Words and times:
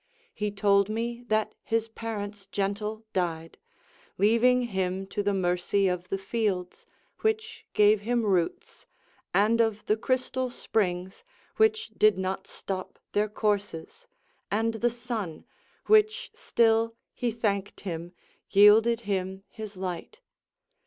He 0.33 0.49
told 0.49 0.89
me 0.89 1.21
that 1.27 1.53
his 1.61 1.87
parents 1.87 2.47
gentle 2.47 3.03
died, 3.13 3.59
Leaving 4.17 4.63
him 4.63 5.05
to 5.05 5.21
the 5.21 5.31
mercy 5.31 5.87
of 5.87 6.09
the 6.09 6.17
fields, 6.17 6.87
Which 7.19 7.67
gave 7.73 8.01
him 8.01 8.23
roots; 8.25 8.87
and 9.31 9.61
of 9.61 9.85
the 9.85 9.95
crystal 9.95 10.49
springs, 10.49 11.23
Which 11.57 11.89
did 11.89 12.17
not 12.17 12.47
stop 12.47 12.97
their 13.11 13.29
courses; 13.29 14.07
and 14.49 14.73
the 14.73 14.89
sun, 14.89 15.45
Which 15.85 16.31
still, 16.33 16.95
he 17.13 17.29
thanked 17.31 17.81
him, 17.81 18.13
yielded 18.49 19.01
him 19.01 19.43
his 19.51 19.77
light. 19.77 20.19